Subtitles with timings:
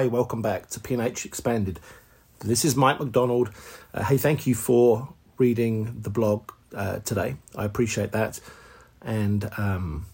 [0.00, 1.78] Hi, welcome back to P&H Expanded.
[2.38, 3.50] This is Mike McDonald.
[3.92, 7.36] Uh, hey, thank you for reading the blog uh, today.
[7.54, 8.40] I appreciate that.
[9.02, 10.06] And um,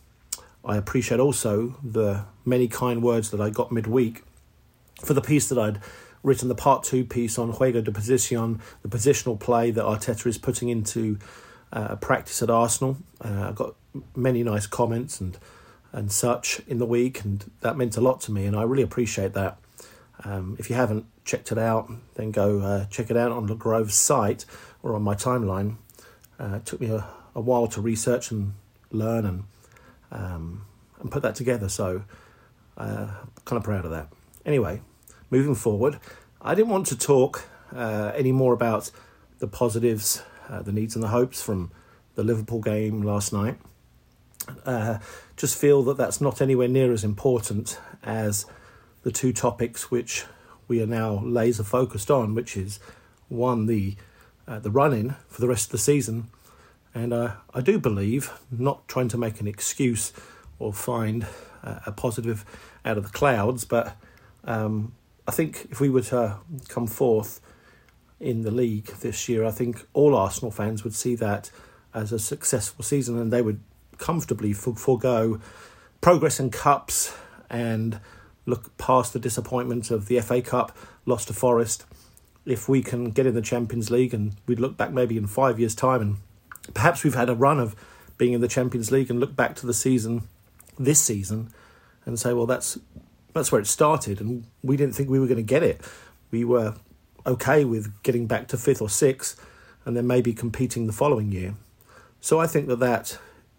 [0.64, 4.24] I appreciate also the many kind words that I got midweek
[5.04, 5.80] for the piece that I'd
[6.24, 10.36] written, the part two piece on Juego de Posición, the positional play that Arteta is
[10.36, 11.16] putting into
[11.72, 12.96] uh, practice at Arsenal.
[13.24, 13.77] Uh, I got
[14.16, 15.38] many nice comments and
[15.92, 18.82] and such in the week, and that meant a lot to me, and I really
[18.82, 19.58] appreciate that.
[20.25, 23.55] Um, if you haven't checked it out, then go uh, check it out on the
[23.55, 24.45] Grove's site
[24.83, 25.77] or on my timeline.
[26.39, 28.55] Uh, it took me a, a, while to research and
[28.91, 29.45] learn and
[30.11, 30.64] um,
[31.00, 32.03] and put that together, so
[32.78, 33.08] uh,
[33.45, 34.08] kind of proud of that.
[34.45, 34.81] Anyway,
[35.31, 35.98] moving forward,
[36.41, 38.91] I didn't want to talk uh, any more about
[39.39, 41.70] the positives, uh, the needs, and the hopes from
[42.14, 43.58] the Liverpool game last night
[44.64, 44.98] uh,
[45.36, 48.47] just feel that that's not anywhere near as important as
[49.06, 50.24] the two topics which
[50.66, 52.80] we are now laser focused on, which is
[53.28, 53.94] one the
[54.48, 56.26] uh, the run in for the rest of the season,
[56.92, 60.12] and uh, I do believe, not trying to make an excuse
[60.58, 61.24] or find
[61.62, 62.44] uh, a positive
[62.84, 63.96] out of the clouds, but
[64.42, 64.92] um,
[65.28, 67.40] I think if we were to come fourth
[68.18, 71.52] in the league this year, I think all Arsenal fans would see that
[71.94, 73.60] as a successful season, and they would
[73.98, 75.40] comfortably forego
[76.00, 77.16] progress in cups
[77.48, 78.00] and
[78.47, 81.84] look past the disappointment of the FA Cup lost to Forest.
[82.44, 85.58] If we can get in the Champions League and we'd look back maybe in five
[85.58, 86.16] years' time and
[86.74, 87.74] perhaps we've had a run of
[88.19, 90.22] being in the Champions League and look back to the season
[90.78, 91.52] this season
[92.05, 92.78] and say, well, that's
[93.34, 95.83] that's where it started, and we didn't think we were going to get it.
[96.30, 96.74] We were
[97.27, 99.39] okay with getting back to fifth or sixth,
[99.84, 101.55] and then maybe competing the following year.
[102.20, 103.18] So I think that that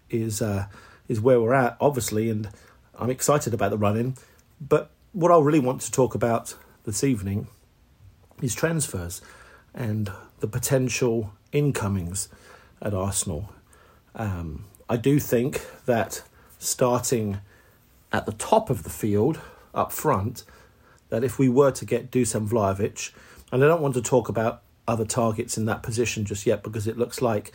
[0.09, 0.65] is uh,
[1.07, 2.49] is where we're at, obviously, and
[2.97, 4.17] I'm excited about the running.
[4.59, 7.47] But what I really want to talk about this evening
[8.41, 9.21] is transfers
[9.73, 12.29] and the potential incomings
[12.81, 13.49] at Arsenal.
[14.15, 16.23] Um, I do think that
[16.59, 17.39] starting
[18.11, 19.39] at the top of the field
[19.73, 20.43] up front,
[21.09, 23.11] that if we were to get Dusan Vlahovic,
[23.51, 26.87] and I don't want to talk about other targets in that position just yet because
[26.87, 27.53] it looks like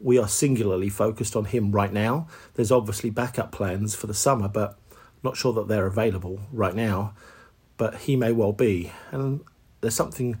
[0.00, 2.28] we are singularly focused on him right now.
[2.54, 4.78] There's obviously backup plans for the summer, but
[5.22, 7.14] not sure that they're available right now.
[7.76, 9.40] But he may well be, and
[9.80, 10.38] there's something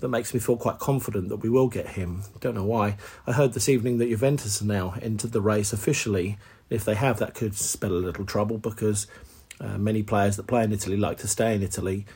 [0.00, 2.22] that makes me feel quite confident that we will get him.
[2.40, 2.96] Don't know why.
[3.26, 6.36] I heard this evening that Juventus now entered the race officially.
[6.68, 9.06] If they have, that could spell a little trouble because
[9.60, 12.06] uh, many players that play in Italy like to stay in Italy,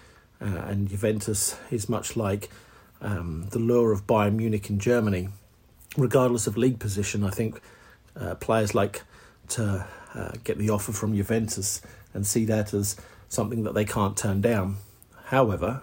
[0.41, 2.49] uh, and Juventus is much like
[3.01, 5.29] um, the lure of Bayern Munich in Germany
[5.97, 7.61] regardless of league position, I think
[8.17, 9.03] uh, players like
[9.49, 11.81] to uh, get the offer from Juventus
[12.15, 12.97] and see that as
[13.29, 14.77] something that they can't turn down.
[15.27, 15.83] However,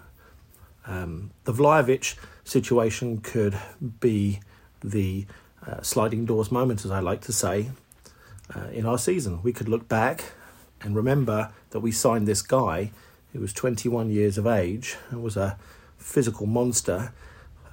[0.88, 3.56] um, the Vlahovic situation could
[4.00, 4.40] be
[4.84, 5.26] the
[5.68, 7.70] uh, sliding doors moment, as I like to say,
[8.56, 9.44] uh, in our season.
[9.44, 10.32] We could look back
[10.82, 12.92] and remember that we signed this guy
[13.34, 15.58] who was 21 years of age and was a
[15.98, 17.14] physical monster,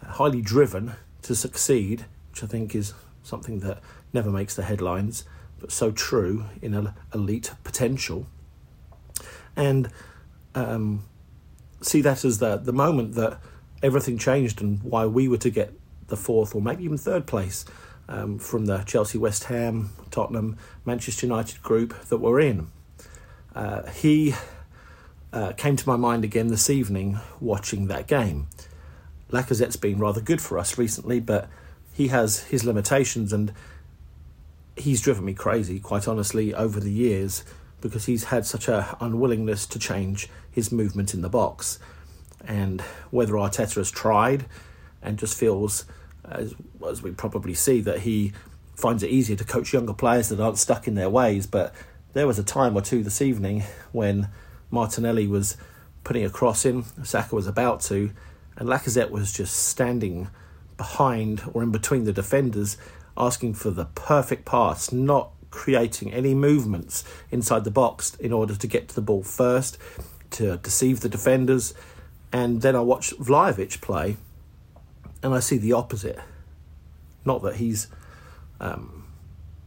[0.07, 2.05] highly driven to succeed
[2.39, 3.81] which I think is something that
[4.13, 5.25] never makes the headlines,
[5.59, 8.29] but so true in elite potential.
[9.59, 9.91] And
[10.55, 11.05] um,
[11.83, 13.41] see that as the, the moment that
[13.83, 15.73] everything changed and why we were to get
[16.07, 17.65] the fourth or maybe even third place
[18.09, 22.69] um, from the Chelsea, West Ham, Tottenham, Manchester United group that we're in.
[23.55, 24.35] Uh, he
[25.33, 28.47] uh, came to my mind again this evening watching that game.
[29.31, 31.49] Lacazette's been rather good for us recently, but
[31.93, 33.53] he has his limitations and
[34.77, 37.45] he's driven me crazy, quite honestly, over the years
[37.81, 41.79] because he's had such a unwillingness to change his movement in the box.
[42.47, 42.81] And
[43.11, 44.47] whether Arteta has tried
[45.03, 45.85] and just feels,
[46.25, 46.55] as,
[46.87, 48.33] as we probably see, that he
[48.75, 51.47] finds it easier to coach younger players that aren't stuck in their ways.
[51.47, 51.75] But
[52.13, 54.29] there was a time or two this evening when
[54.71, 55.57] Martinelli was
[56.05, 58.11] putting a cross in, Saka was about to,
[58.57, 60.29] and Lacazette was just standing
[60.77, 62.77] behind or in between the defenders,
[63.17, 68.67] asking for the perfect pass, not creating any movements inside the box in order to
[68.67, 69.79] get to the ball first,
[70.31, 71.75] to deceive the defenders.
[72.33, 74.17] And then I watch Vlahovic play,
[75.23, 76.19] and I see the opposite.
[77.25, 77.89] Not that he's
[78.61, 79.07] um,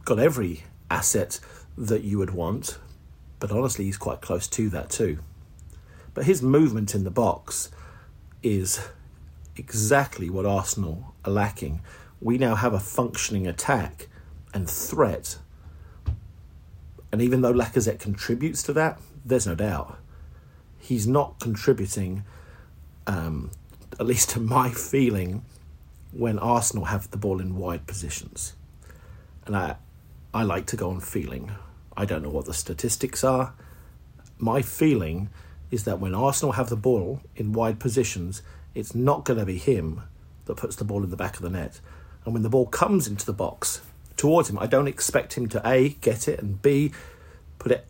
[0.04, 1.40] got every asset
[1.76, 2.78] that you would want,
[3.40, 5.18] but honestly, he's quite close to that too.
[6.14, 7.70] But his movement in the box
[8.42, 8.80] is
[9.56, 11.80] exactly what Arsenal are lacking.
[12.20, 14.08] We now have a functioning attack
[14.54, 15.38] and threat.
[17.12, 19.98] And even though Lacazette contributes to that, there's no doubt.
[20.78, 22.24] he's not contributing,
[23.06, 23.52] um,
[24.00, 25.44] at least to my feeling,
[26.10, 28.54] when Arsenal have the ball in wide positions.
[29.46, 29.76] And I,
[30.34, 31.52] I like to go on feeling.
[31.96, 33.54] I don't know what the statistics are.
[34.38, 35.28] My feeling
[35.70, 38.42] is that when Arsenal have the ball in wide positions,
[38.74, 40.02] it's not going to be him
[40.46, 41.80] that puts the ball in the back of the net.
[42.24, 43.82] And when the ball comes into the box
[44.22, 46.92] towards him, I don't expect him to A, get it, and B,
[47.58, 47.84] put it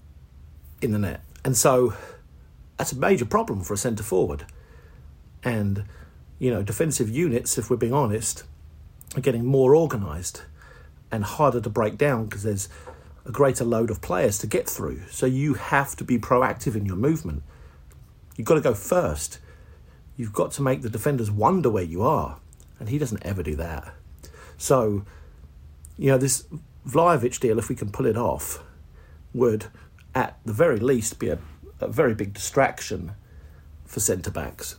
[0.81, 1.21] in the net.
[1.45, 1.93] And so
[2.79, 4.47] that's a major problem for a centre forward.
[5.45, 5.85] And,
[6.39, 8.45] you know, defensive units, if we're being honest,
[9.15, 10.45] are getting more organised
[11.11, 12.71] and harder to break down because there's
[13.27, 15.03] a greater load of players to get through.
[15.11, 17.43] So you have to be proactive in your movement.
[18.39, 19.39] You've got to go first.
[20.17, 22.39] You've got to make the defenders wonder where you are.
[22.81, 23.93] And he doesn't ever do that.
[24.57, 25.05] So,
[26.03, 26.49] you know, this
[26.85, 28.61] Vlahovic deal, if we can pull it off,
[29.33, 29.67] would
[30.17, 31.39] at the very least be a,
[31.79, 33.13] a very big distraction
[33.85, 34.75] for centre backs.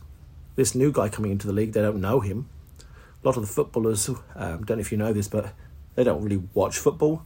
[0.54, 2.50] This new guy coming into the league, they don't know him.
[2.78, 5.54] A lot of the footballers, um, don't know if you know this, but
[5.94, 7.22] they don't really watch football.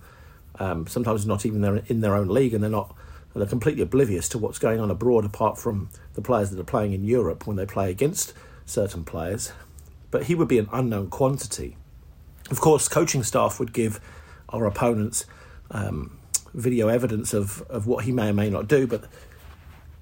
[0.60, 2.94] Um, sometimes not even they're in their own league, and they're not.
[3.34, 6.92] They're completely oblivious to what's going on abroad, apart from the players that are playing
[6.92, 8.32] in Europe when they play against
[8.64, 9.52] certain players.
[10.12, 11.76] But he would be an unknown quantity.
[12.50, 14.00] Of course, coaching staff would give
[14.48, 15.26] our opponents
[15.70, 16.18] um,
[16.54, 19.04] video evidence of, of what he may or may not do, but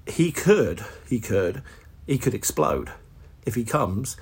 [0.05, 1.61] he could, he could,
[2.05, 2.91] he could explode
[3.45, 4.17] if he comes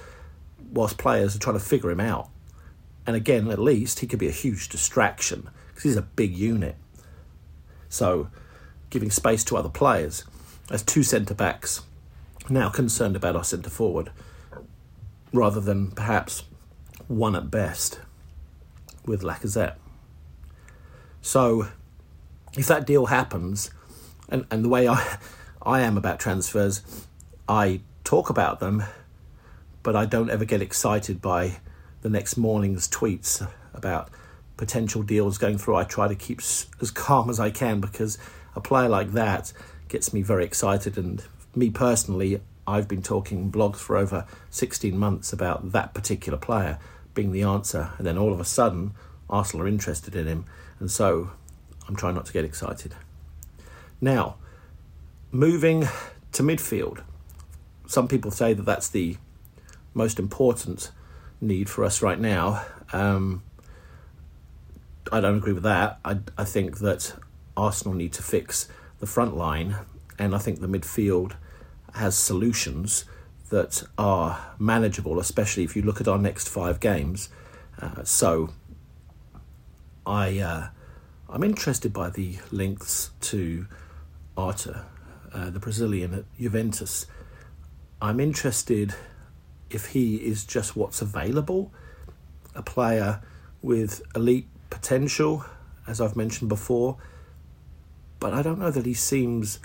[0.72, 2.30] whilst players are trying to figure him out.
[3.06, 6.76] And again, at least he could be a huge distraction because he's a big unit.
[7.90, 8.30] So,
[8.90, 10.24] giving space to other players.
[10.72, 11.84] As two centre backs
[12.50, 14.12] now concerned about our centre forward,
[15.32, 16.44] rather than perhaps
[17.08, 18.00] one at best
[19.06, 19.76] with Lacazette.
[21.22, 21.68] So,
[22.58, 23.72] if that deal happens,
[24.30, 25.18] and, and the way I,
[25.62, 26.82] I am about transfers,
[27.48, 28.84] I talk about them,
[29.84, 31.58] but I don't ever get excited by
[32.02, 34.10] the next morning's tweets about
[34.58, 35.76] potential deals going through.
[35.76, 38.18] I try to keep as calm as I can because
[38.56, 39.52] a player like that
[39.88, 40.98] gets me very excited.
[40.98, 41.24] And
[41.56, 46.80] me personally, I've been talking blogs for over 16 months about that particular player
[47.16, 47.90] being the answer.
[47.98, 48.94] And then all of a sudden,
[49.30, 50.46] Arsenal are interested in him.
[50.80, 51.32] And so
[51.88, 52.94] I'm trying not to get excited.
[54.00, 54.36] Now,
[55.32, 55.88] moving
[56.34, 57.02] to midfield.
[57.88, 59.18] Some people say that that's the
[59.94, 60.92] most important
[61.42, 62.66] need for us right now.
[62.94, 63.42] Um,
[65.12, 66.00] I don't agree with that.
[66.04, 67.14] I, I think that
[67.56, 68.68] Arsenal need to fix
[69.00, 69.76] the front line,
[70.18, 71.34] and I think the midfield
[71.94, 73.06] has solutions
[73.56, 77.30] that are manageable, especially if you look at our next five games.
[77.82, 78.50] Uh, so,
[80.06, 80.68] I uh,
[81.30, 83.66] I'm interested by the links to
[84.36, 84.84] Arthur,
[85.34, 87.08] uh, the Brazilian at Juventus.
[88.02, 88.94] I'm interested
[89.70, 91.72] if he is just what's available,
[92.56, 93.22] a player
[93.62, 95.46] with elite potential,
[95.88, 96.98] as I've mentioned before,
[98.20, 99.60] but I don't know that he seems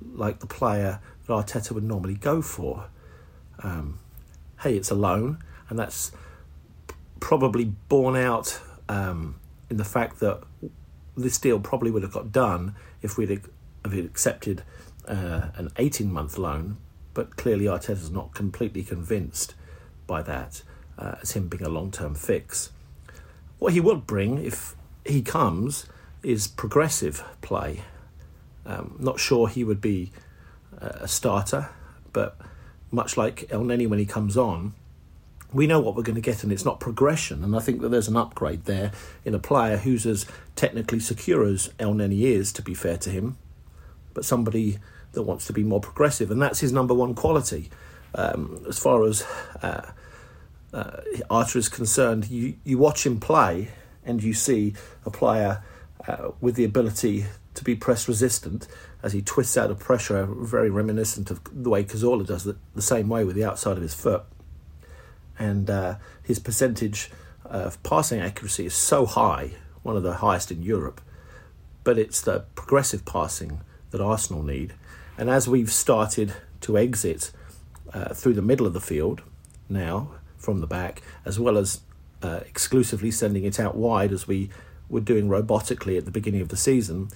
[0.00, 2.88] like the player that Arteta would normally go for.
[3.62, 3.98] Um,
[4.62, 6.12] hey, it's a loan, and that's
[7.20, 9.36] probably borne out um,
[9.70, 10.42] in the fact that
[11.16, 13.40] this deal probably would have got done if we'd
[13.84, 14.62] accepted
[15.08, 16.76] uh, an 18 month loan,
[17.14, 19.54] but clearly Arteta's not completely convinced
[20.06, 20.62] by that
[20.98, 22.70] uh, as him being a long term fix.
[23.58, 25.86] What he would bring, if he comes,
[26.22, 27.82] is progressive play.
[28.66, 30.12] Um, not sure he would be
[30.78, 31.70] a starter,
[32.12, 32.36] but
[32.90, 34.74] much like Elneny when he comes on,
[35.52, 37.44] we know what we're going to get, and it's not progression.
[37.44, 38.92] And I think that there's an upgrade there
[39.24, 43.38] in a player who's as technically secure as Elneny is, to be fair to him,
[44.12, 44.78] but somebody
[45.12, 47.70] that wants to be more progressive, and that's his number one quality.
[48.14, 49.24] Um, as far as
[49.62, 49.90] uh,
[50.72, 51.00] uh,
[51.54, 53.68] is concerned, you, you watch him play
[54.04, 54.74] and you see
[55.04, 55.62] a player
[56.06, 58.68] uh, with the ability to be press resistant
[59.06, 62.82] as he twists out of pressure, very reminiscent of the way Cazorla does it, the
[62.82, 64.24] same way with the outside of his foot.
[65.38, 67.12] And uh, his percentage
[67.44, 69.52] of passing accuracy is so high,
[69.84, 71.00] one of the highest in Europe.
[71.84, 73.60] But it's the progressive passing
[73.92, 74.74] that Arsenal need.
[75.16, 76.32] And as we've started
[76.62, 77.30] to exit
[77.94, 79.22] uh, through the middle of the field
[79.68, 81.82] now, from the back, as well as
[82.24, 84.50] uh, exclusively sending it out wide as we
[84.88, 87.08] were doing robotically at the beginning of the season,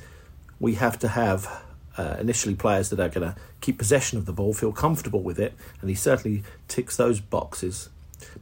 [0.60, 1.64] we have to have
[1.96, 5.38] uh, initially players that are going to keep possession of the ball, feel comfortable with
[5.38, 7.88] it, and he certainly ticks those boxes.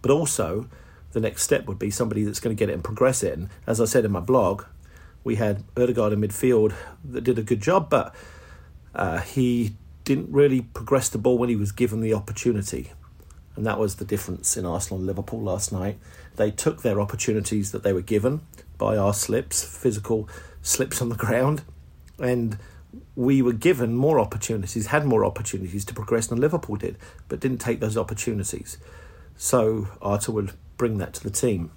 [0.02, 0.68] But also,
[1.12, 3.36] the next step would be somebody that's going to get it and progress it.
[3.36, 4.64] And as I said in my blog,
[5.24, 6.74] we had Odegaard in midfield
[7.04, 8.14] that did a good job, but
[8.94, 9.74] uh, he
[10.04, 12.92] didn't really progress the ball when he was given the opportunity.
[13.56, 15.98] And that was the difference in Arsenal and Liverpool last night.
[16.36, 18.42] They took their opportunities that they were given
[18.78, 20.28] by our slips, physical
[20.62, 21.62] slips on the ground,
[22.18, 22.56] and
[23.14, 26.97] we were given more opportunities, had more opportunities to progress than Liverpool did,
[27.28, 28.78] but didn't take those opportunities.
[29.37, 31.71] So Arteta would bring that to the team.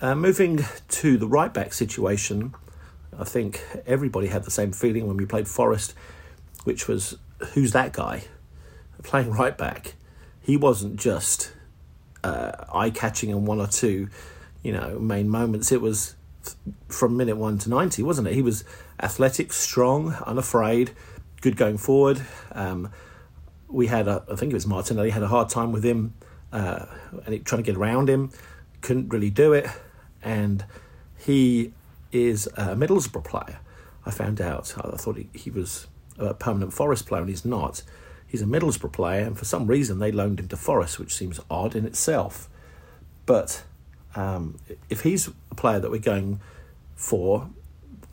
[0.00, 2.54] Uh, moving to the right back situation,
[3.18, 5.94] I think everybody had the same feeling when we played Forest,
[6.64, 7.16] which was
[7.52, 8.24] who's that guy
[9.02, 9.94] playing right back?
[10.40, 11.52] He wasn't just
[12.22, 14.08] uh, eye catching in one or two,
[14.62, 15.72] you know, main moments.
[15.72, 16.16] It was
[16.88, 18.34] from minute one to 90, wasn't it?
[18.34, 18.64] He was
[19.00, 20.92] athletic, strong, unafraid,
[21.40, 22.22] good going forward.
[22.52, 22.90] Um,
[23.68, 26.14] we had, a, I think it was Martinelli, had a hard time with him
[26.52, 26.86] uh,
[27.26, 28.30] and trying to get around him,
[28.80, 29.66] couldn't really do it.
[30.22, 30.64] And
[31.18, 31.72] he
[32.12, 33.58] is a Middlesbrough player.
[34.06, 34.74] I found out.
[34.76, 35.86] I thought he, he was
[36.18, 37.82] a permanent Forest player, and he's not.
[38.26, 41.40] He's a Middlesbrough player, and for some reason they loaned him to Forest, which seems
[41.50, 42.48] odd in itself.
[43.26, 43.64] But
[44.14, 44.58] um,
[44.88, 46.40] if he's a player that we're going
[46.94, 47.48] for,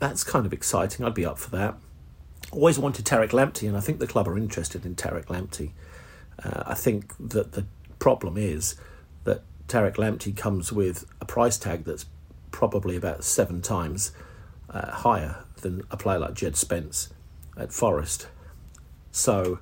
[0.02, 1.06] that's kind of exciting.
[1.06, 1.76] I'd be up for that.
[2.50, 5.70] Always wanted Tariq Lamptey, and I think the club are interested in Tariq Lamptey.
[6.42, 7.66] Uh, I think that the
[8.00, 8.74] problem is
[9.22, 12.06] that Tariq Lamptey comes with a price tag that's
[12.50, 14.10] probably about seven times
[14.68, 17.10] uh, higher than a player like Jed Spence
[17.56, 18.26] at Forest.
[19.12, 19.60] So,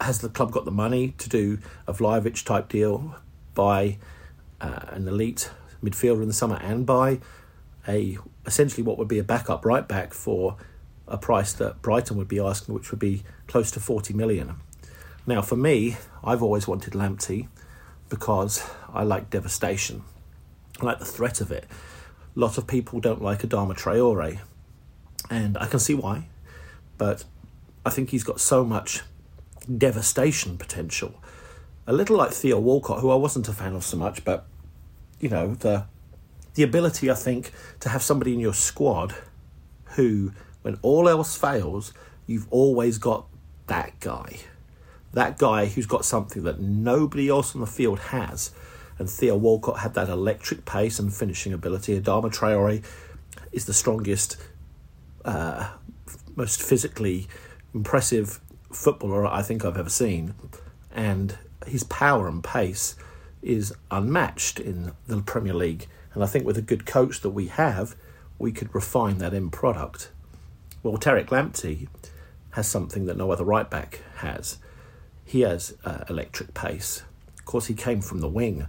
[0.00, 3.14] has the club got the money to do a Vlahovic type deal,
[3.54, 3.98] buy
[4.60, 5.50] uh, an elite
[5.84, 7.20] midfielder in the summer, and buy
[7.86, 10.56] a essentially what would be a backup right back for
[11.06, 14.56] a price that Brighton would be asking, which would be close to 40 million.
[15.26, 17.48] Now, for me, I've always wanted Lamptey
[18.08, 20.02] because I like devastation.
[20.80, 21.66] I like the threat of it.
[22.36, 24.40] A lot of people don't like Adama Traore,
[25.30, 26.28] and I can see why,
[26.98, 27.24] but
[27.86, 29.02] I think he's got so much
[29.78, 31.14] devastation potential.
[31.86, 34.46] A little like Theo Walcott, who I wasn't a fan of so much, but
[35.20, 35.86] you know the
[36.54, 39.14] the ability I think to have somebody in your squad
[39.96, 40.32] who,
[40.62, 41.92] when all else fails,
[42.26, 43.26] you've always got
[43.66, 44.38] that guy,
[45.12, 48.50] that guy who's got something that nobody else on the field has.
[48.98, 52.00] And Theo Walcott had that electric pace and finishing ability.
[52.00, 52.84] Adama Traore
[53.50, 54.36] is the strongest,
[55.24, 55.70] uh,
[56.36, 57.26] most physically
[57.74, 58.40] impressive
[58.72, 60.34] footballer I think I've ever seen.
[60.92, 62.94] And his power and pace
[63.42, 65.88] is unmatched in the Premier League.
[66.14, 67.96] And I think with a good coach that we have,
[68.38, 70.10] we could refine that end product.
[70.82, 71.88] Well, Tariq Lamptey
[72.50, 74.58] has something that no other right back has.
[75.24, 77.02] He has uh, electric pace.
[77.38, 78.66] Of course, he came from the wing,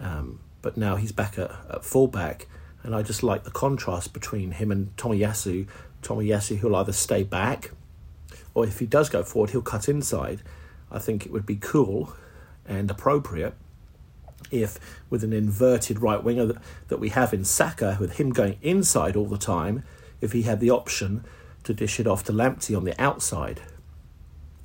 [0.00, 2.46] um, but now he's back at, at fullback,
[2.82, 5.66] and I just like the contrast between him and Tomiyasu.
[6.02, 7.70] Tommy Yasu, who'll either stay back,
[8.54, 10.42] or if he does go forward, he'll cut inside.
[10.90, 12.14] I think it would be cool
[12.66, 13.54] and appropriate
[14.50, 14.78] if,
[15.10, 16.56] with an inverted right winger that,
[16.88, 19.82] that we have in Saka, with him going inside all the time,
[20.20, 21.24] if he had the option
[21.64, 23.60] to dish it off to Lamptey on the outside.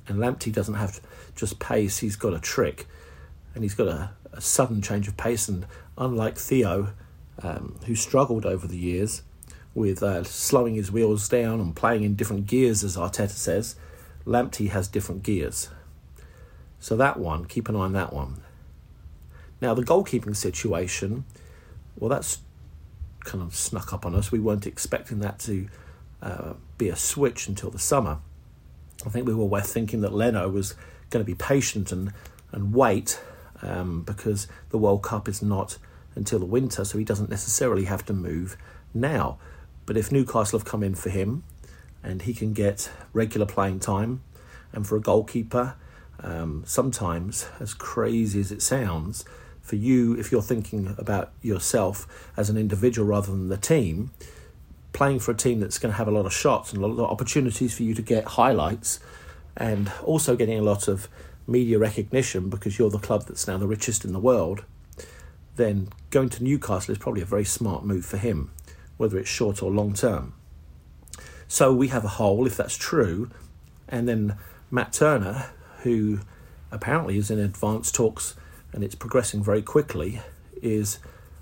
[0.06, 1.00] And Lamptey doesn't have
[1.34, 2.86] just pace, he's got a trick
[3.54, 5.48] and he's got a, a sudden change of pace.
[5.48, 5.66] And
[5.98, 6.92] unlike Theo,
[7.42, 9.22] um, who struggled over the years
[9.74, 13.76] with uh, slowing his wheels down and playing in different gears, as Arteta says,
[14.26, 15.70] Lamptey has different gears.
[16.78, 18.42] So that one, keep an eye on that one.
[19.62, 21.24] Now, the goalkeeping situation,
[21.96, 22.40] well, that's
[23.20, 24.32] kind of snuck up on us.
[24.32, 25.68] We weren't expecting that to
[26.20, 28.18] uh, be a switch until the summer.
[29.06, 30.74] I think we were thinking that Leno was
[31.10, 32.12] going to be patient and,
[32.50, 33.20] and wait
[33.62, 35.78] um, because the World Cup is not
[36.16, 38.56] until the winter, so he doesn't necessarily have to move
[38.92, 39.38] now.
[39.86, 41.44] But if Newcastle have come in for him
[42.02, 44.22] and he can get regular playing time,
[44.72, 45.76] and for a goalkeeper,
[46.18, 49.24] um, sometimes, as crazy as it sounds,
[49.62, 54.10] for you, if you're thinking about yourself as an individual rather than the team,
[54.92, 57.04] playing for a team that's going to have a lot of shots and a lot
[57.04, 59.00] of opportunities for you to get highlights
[59.56, 61.08] and also getting a lot of
[61.46, 64.64] media recognition because you're the club that's now the richest in the world,
[65.56, 68.50] then going to Newcastle is probably a very smart move for him,
[68.96, 70.34] whether it's short or long term.
[71.46, 73.30] So we have a hole, if that's true,
[73.88, 74.36] and then
[74.70, 75.50] Matt Turner,
[75.82, 76.20] who
[76.70, 78.34] apparently is in advanced talks
[78.72, 80.20] and it's progressing very quickly,
[80.60, 80.98] is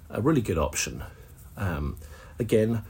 [0.08, 1.04] a really good option.
[1.56, 1.96] Um,
[2.38, 2.82] again,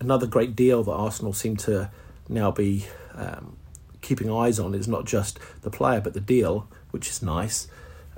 [0.00, 1.90] another great deal that Arsenal seem to
[2.28, 3.56] now be um,
[4.00, 7.68] keeping eyes on is not just the player but the deal, which is nice.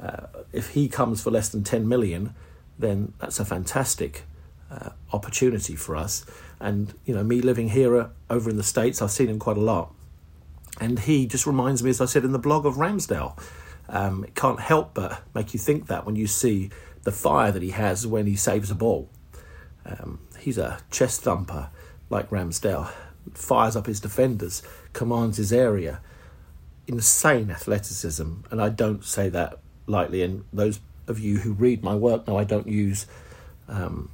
[0.00, 2.34] Uh, if he comes for less than 10 million,
[2.78, 4.24] then that's a fantastic
[4.70, 6.26] uh, opportunity for us.
[6.60, 9.56] And you know, me living here uh, over in the states, I've seen him quite
[9.56, 9.92] a lot.
[10.80, 13.38] And he just reminds me, as I said in the blog, of Ramsdale.
[13.88, 16.70] Um, it can't help but make you think that when you see
[17.06, 19.08] the fire that he has when he saves a ball.
[19.86, 21.70] Um, he's a chest thumper
[22.10, 22.90] like Ramsdale,
[23.32, 24.60] fires up his defenders,
[24.92, 26.00] commands his area.
[26.88, 30.22] Insane athleticism, and I don't say that lightly.
[30.22, 33.06] And those of you who read my work know I don't use
[33.68, 34.10] um,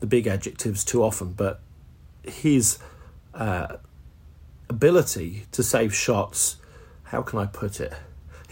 [0.00, 1.60] the big adjectives too often, but
[2.24, 2.78] his
[3.32, 3.76] uh,
[4.68, 6.56] ability to save shots,
[7.04, 7.92] how can I put it?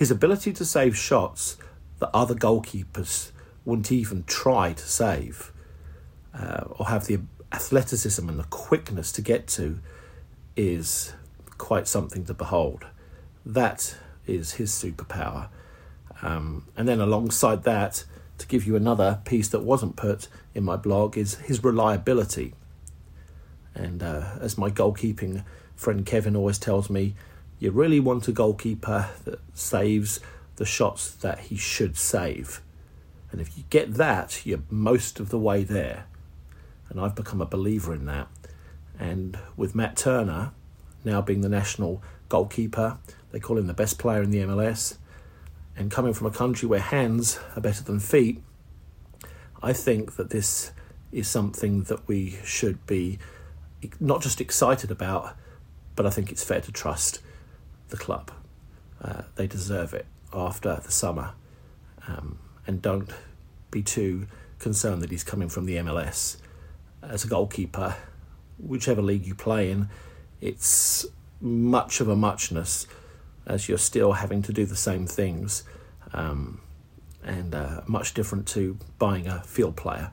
[0.02, 1.56] His ability to save shots
[2.00, 3.30] that other goalkeepers
[3.64, 5.52] wouldn't even try to save
[6.34, 7.20] uh, or have the
[7.52, 9.78] athleticism and the quickness to get to
[10.56, 11.12] is
[11.56, 12.86] quite something to behold.
[13.46, 13.94] That
[14.26, 15.50] is his superpower.
[16.20, 18.02] Um, and then alongside that,
[18.38, 22.54] to give you another piece that wasn't put in my blog, is his reliability.
[23.72, 25.44] And uh, as my goalkeeping
[25.76, 27.14] friend Kevin always tells me,
[27.62, 30.18] you really want a goalkeeper that saves
[30.56, 32.60] the shots that he should save.
[33.30, 36.06] And if you get that, you're most of the way there.
[36.88, 38.26] And I've become a believer in that.
[38.98, 40.50] And with Matt Turner
[41.04, 42.98] now being the national goalkeeper,
[43.30, 44.96] they call him the best player in the MLS,
[45.76, 48.42] and coming from a country where hands are better than feet,
[49.62, 50.72] I think that this
[51.12, 53.20] is something that we should be
[54.00, 55.36] not just excited about,
[55.94, 57.20] but I think it's fair to trust
[57.92, 58.32] the club.
[59.00, 61.32] Uh, they deserve it after the summer,
[62.08, 63.10] um, and don't
[63.70, 64.26] be too
[64.58, 66.38] concerned that he's coming from the MLS
[67.02, 67.94] as a goalkeeper.
[68.58, 69.88] Whichever league you play in,
[70.40, 71.06] it's
[71.40, 72.86] much of a muchness
[73.46, 75.64] as you're still having to do the same things,
[76.12, 76.60] um,
[77.24, 80.10] and uh, much different to buying a field player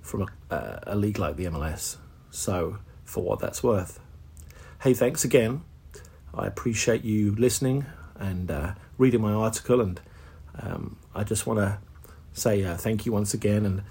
[0.00, 1.96] from a, uh, a league like the MLS.
[2.30, 4.00] So, for what that's worth.
[4.82, 5.62] Hey, thanks again.
[6.34, 7.86] I appreciate you listening
[8.16, 10.00] and uh, reading my article, and
[10.60, 11.78] um, I just want to
[12.32, 13.64] say uh, thank you once again.
[13.64, 13.82] And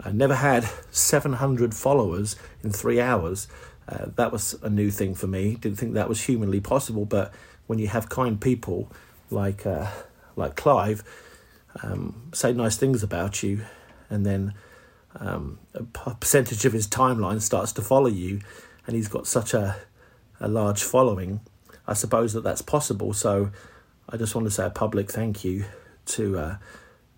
[0.00, 3.48] I never had 700 followers in three hours.
[3.88, 5.54] Uh, that was a new thing for me.
[5.54, 7.32] Didn't think that was humanly possible, but
[7.66, 8.90] when you have kind people
[9.30, 9.90] like uh,
[10.36, 11.02] like Clive
[11.82, 13.64] um, say nice things about you,
[14.08, 14.54] and then
[15.18, 18.40] um, a percentage of his timeline starts to follow you,
[18.86, 19.76] and he's got such a
[20.40, 21.40] a large following,
[21.86, 23.12] I suppose that that's possible.
[23.12, 23.50] So
[24.08, 25.64] I just want to say a public thank you
[26.06, 26.56] to uh,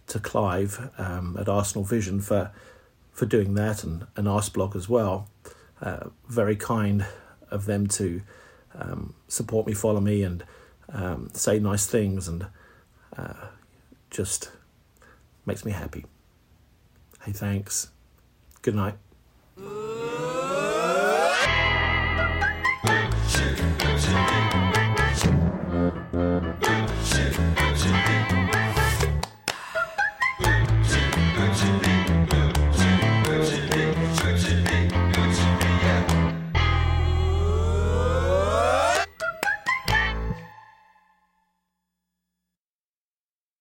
[0.09, 2.50] to Clive um, at Arsenal Vision for
[3.12, 5.28] for doing that, and and Arsblog as well.
[5.81, 7.07] Uh, very kind
[7.50, 8.22] of them to
[8.74, 10.44] um, support me, follow me, and
[10.92, 12.46] um, say nice things, and
[13.16, 13.48] uh,
[14.11, 14.50] just
[15.46, 16.04] makes me happy.
[17.22, 17.90] Hey, thanks.
[18.62, 18.94] Good night.